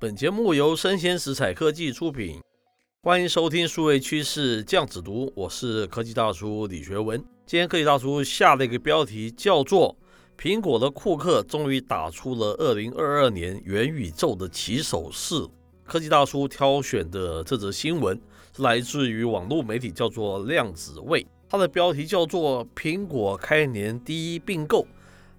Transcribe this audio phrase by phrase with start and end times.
[0.00, 2.40] 本节目由生鲜食材科技出品，
[3.02, 7.22] 欢迎收听数位趋势酱子读，我是科技大叔李学文。
[7.44, 9.94] 今天科技大叔下了一个标题，叫做
[10.40, 15.34] “苹果的库克终于打出了2022年元宇宙的起手式”。
[15.84, 18.18] 科技大叔挑选的这则新闻
[18.56, 24.86] 来自于网络媒体，叫做量子位，它的标题叫做“苹果开年第一并购”。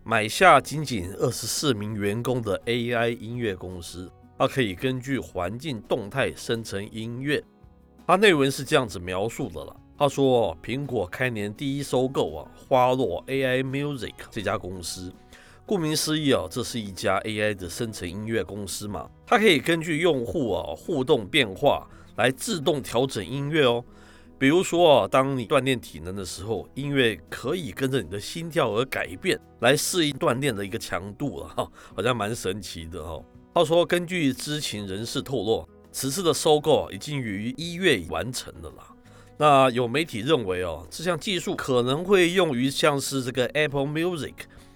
[0.05, 4.11] 买下仅仅二十四名员工的 AI 音乐公司，
[4.41, 7.43] 它可以根据环境动态生成音乐。
[8.07, 9.75] 它内文是这样子描述的了。
[9.95, 15.13] 他说，苹果开年第一收购啊，花落 AI Music 这家公司。
[15.63, 23.85] 顾名思义啊，这是一家 AI 的生成音乐公司嘛，它可以根据用户啊互动变化来自动调整音乐哦。
[24.39, 33.23] 比如说啊，当你锻炼体能的时候，音乐可以跟着你的心跳而改变，来适应锻炼的一个强度了哈，好像蛮神奇的哈。
[33.53, 38.87] 他说，根据知情人士透露，此次的收购已经于一月完成了啦。
[39.37, 44.33] 那有媒体认为哦，这项技术可能会用于像是这个 Apple Music。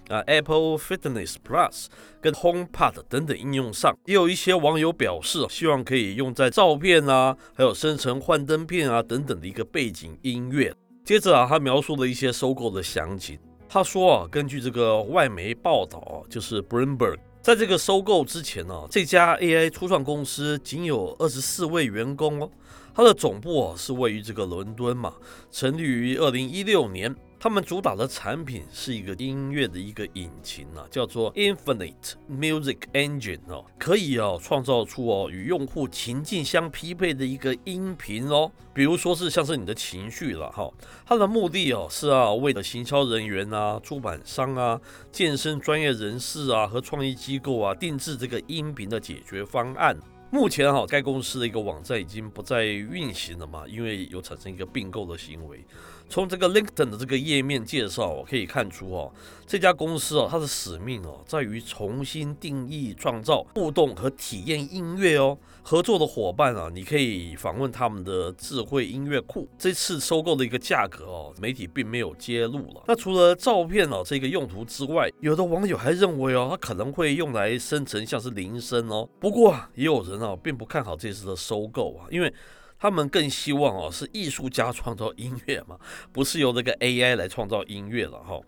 [0.08, 1.86] 啊，Apple Fitness Plus
[2.20, 10.72] 跟 HomePod 等等应用上，也有一些网友表示，希望可以用在照片啊，还有生成幻灯片啊等等的一个背景音乐。
[11.04, 13.36] 接着啊，他描述了一些收购的详情。
[13.68, 17.16] 他说啊，根据这个外媒报道，就是 Bloomberg，
[17.46, 22.50] 在这个收购之前呢，这家 AI 初创公司仅有二十四位员工哦，
[22.92, 25.14] 它的总部啊是位于这个伦敦嘛，
[25.52, 27.14] 成立于二零一六年。
[27.38, 40.68] 他们主打的产品是一个音乐的一个引擎啊，叫做 Infinite Music Engine 哦，可以哦创造出哦与用户情境相匹配的一个音频哦，比如说是像是你的情绪了哈。
[41.04, 44.80] 它的目的哦是啊为了行销人员啊、出版商啊、
[45.12, 49.96] 健身专业人士啊和创意机构啊定制这个音频的解决方案。
[50.30, 55.64] 目前哈该公司的一个网站已经不再运行了嘛，因为有产生一个并购的行为。
[56.08, 59.12] 从这个 LinkedIn 的这个页面介绍可以看出哦，
[59.44, 65.36] 这家公司哦，它的使命哦，在于重新定义、创造互动和体验音乐哦。
[65.62, 69.48] 合作的伙伴啊，你可以访问他们的智慧音乐库。
[69.58, 72.84] 这次收购的一个价格哦，媒体并没有揭露了。
[72.86, 79.08] 那除了照片哦这个用途之外，有的网友还认为哦，它可能会用来生成像是铃声哦。
[79.18, 82.32] 不过也有人啊，并不看好这次的收购啊，因为。
[82.78, 85.78] 他们更希望哦，是艺术家创造音乐嘛，
[86.12, 88.38] 不是由这个 AI 来创造音乐了哈。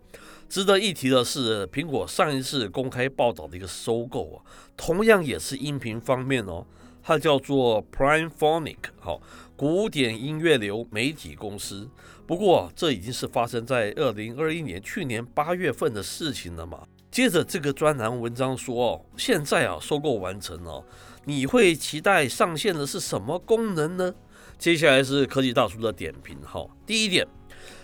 [0.50, 4.44] 值得一提的是，苹果上一次公开报道的一个收购啊，
[4.76, 6.66] 同样也是音频方面哦，
[7.02, 9.18] 它叫做 Primephonic 好，
[9.56, 11.88] 古典音乐流媒体公司。
[12.26, 16.86] 不过这已经是发生在二零二一年去年八月份的事情了嘛。
[17.10, 20.84] 接着这个专栏文章说哦，现在啊收购完成了。
[21.28, 24.14] 你会期待上线的是什么功能呢？
[24.56, 26.66] 接下来是科技大叔的点评哈。
[26.86, 27.28] 第一点，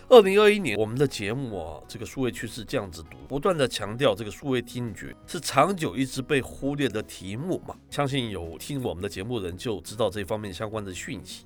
[0.09, 7.75] 二零二一年我们的节目啊，这个数位趋势这样子读，不断的强调这个数位听觉是长久一直被忽略的题目嘛。
[7.91, 11.45] 相信有听我们的节目人就知道这方面相关的讯息。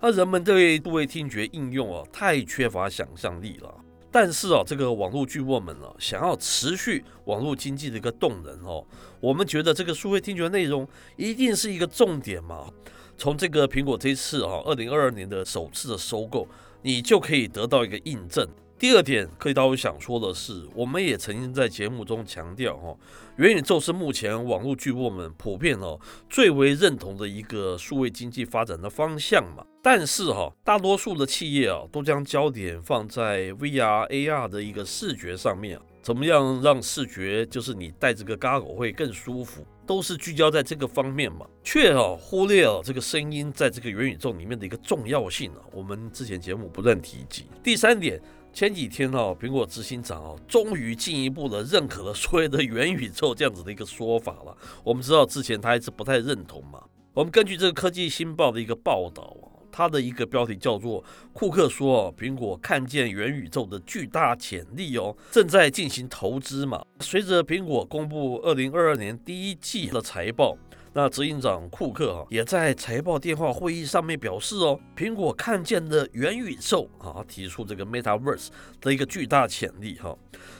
[0.00, 3.74] 那人们对数位听觉应用啊，太缺乏想象力了。
[4.14, 8.86] 但是啊，这个网络巨擘们啊，想要持续网络经济的一个动能哦，
[9.18, 10.86] 我们觉得这个数位听觉内容
[11.16, 12.72] 一定是一个重点嘛。
[13.16, 16.46] 从这个苹果这次啊，二零二二年的首次的收购，
[16.82, 18.48] 你就可以得到一个印证。
[18.76, 22.94] 第二点，可以到我想说的是，我们也曾经在节目中强调哈，
[23.36, 25.98] 元宇宙是目前网络巨擘们普遍哦
[26.28, 29.64] 最为认同的一个数位经济发展的方向嘛。
[29.80, 45.60] 但是哈，大多数的企业啊，都将焦点放在 VR、AR 的一个视觉上面，怎么样让视觉就是你戴这个 Goggle 会更舒服，都是聚焦在这个方面嘛，却啊忽略了这个声音在这个元宇宙里面的一个重要性啊。
[45.72, 47.44] 我们之前节目不断提及。
[47.62, 48.20] 第三点，
[48.54, 54.56] 前几天哦，苹果执行长哦，终于进一步的认可了所谓的元宇宙这样子的一个说法了。
[54.84, 56.80] 我们知道之前他一直不太认同嘛。
[57.12, 59.50] 我们根据这个科技新报的一个报道啊。
[59.76, 61.02] 它的一个标题叫做
[61.34, 70.56] “库克说，苹果看见元宇宙的巨大潜力哦，正在进行投资嘛。”随着苹果公布二零二二年第一季的财报。
[70.96, 78.46] 那执行长库克啊，也在财报电话会议上面表示哦，苹果看见的元宇宙啊，提出这个 Metaverse
[78.80, 80.16] 的一个巨大潜力哈。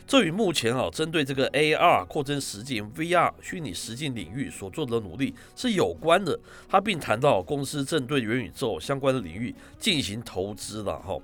[0.09, 6.37] 这与目前啊，针对这个 AR 扩增实境 VR 虚拟实境领域所做的努力是有关的。
[6.69, 11.17] 他并谈到公司正对元宇宙相关的领域进行投资了哈。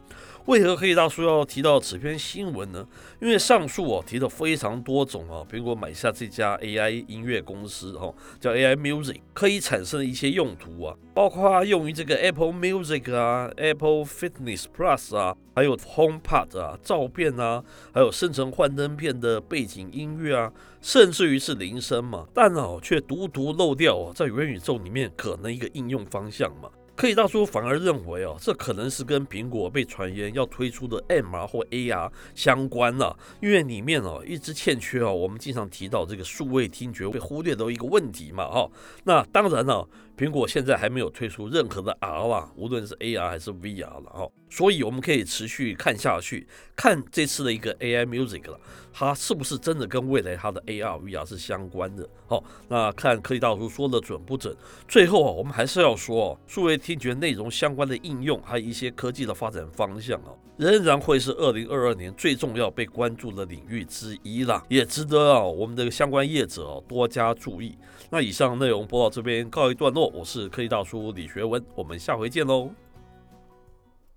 [0.46, 2.84] 为何科技大叔要提到此篇新闻呢？
[3.20, 26.70] 因为上述哦提了非常多种哦，苹果买下这家 AI 音乐公司哦，叫 AI Music，可以产生一些用途啊，包括用于这个 Apple Music 啊、Apple Fitness Plus 啊，还有 HomePod 啊、照片啊，还有生成幻灯片的背景音乐啊，甚至于是铃声嘛，但哦却独独漏掉哦，在元宇宙里面可能一个应用方向嘛。
[27.00, 38.70] 科技大叔反而认为哦，这可能是跟苹果被传言要推出的 MR 或 AR 相关了，因为里面哦一直欠缺哦，我们经常提到这个数位听觉被忽略的一个问题嘛哈。
[39.04, 39.88] 那当然了，
[40.20, 46.46] 苹果现在还没有推出任何的 R 啊，无论是 AR 还是 VR 了哈，所以我们可以持续看下去，
[46.76, 48.60] 看这次的一个 AI Music 了，
[48.92, 52.06] 它是不是真的跟未来它的 AR VR 是相关的？
[52.26, 54.54] 好，那看科技大叔说的准不准？
[54.86, 67.74] 最后啊，我们还是要说，数位听觉内容相关的应用，还有一些科技的发展方向啊，仍然会是二零二二年最重要被关注的领域之一啦，也值得啊我们的相关业者哦多加注意。
[68.12, 70.09] 那以上内容播到这边告一段落。
[70.12, 72.70] 我是科技大叔李学文，我们下回见喽。